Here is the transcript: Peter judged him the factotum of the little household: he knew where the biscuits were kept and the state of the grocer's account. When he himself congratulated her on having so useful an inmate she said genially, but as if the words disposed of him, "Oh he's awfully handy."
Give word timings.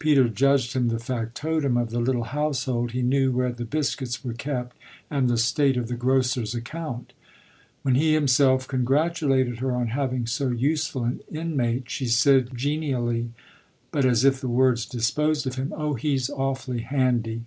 Peter 0.00 0.28
judged 0.28 0.72
him 0.74 0.88
the 0.88 0.98
factotum 0.98 1.76
of 1.76 1.90
the 1.90 2.00
little 2.00 2.24
household: 2.24 2.90
he 2.90 3.02
knew 3.02 3.30
where 3.30 3.52
the 3.52 3.64
biscuits 3.64 4.24
were 4.24 4.32
kept 4.32 4.76
and 5.08 5.28
the 5.30 5.38
state 5.38 5.76
of 5.76 5.86
the 5.86 5.94
grocer's 5.94 6.56
account. 6.56 7.12
When 7.82 7.94
he 7.94 8.12
himself 8.12 8.66
congratulated 8.66 9.60
her 9.60 9.70
on 9.70 9.86
having 9.94 10.26
so 10.26 10.48
useful 10.48 11.04
an 11.04 11.20
inmate 11.30 11.88
she 11.88 12.06
said 12.06 12.50
genially, 12.56 13.30
but 13.92 14.04
as 14.04 14.24
if 14.24 14.40
the 14.40 14.48
words 14.48 14.84
disposed 14.86 15.46
of 15.46 15.54
him, 15.54 15.72
"Oh 15.76 15.94
he's 15.94 16.28
awfully 16.30 16.80
handy." 16.80 17.42